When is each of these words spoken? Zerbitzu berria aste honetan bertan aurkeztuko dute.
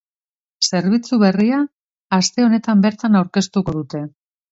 Zerbitzu 0.69 1.19
berria 1.23 1.59
aste 2.17 2.45
honetan 2.47 2.81
bertan 2.87 3.19
aurkeztuko 3.21 3.77
dute. 3.77 4.03